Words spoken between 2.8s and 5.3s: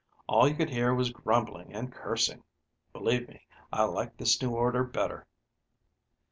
Believe me, I like this new order better."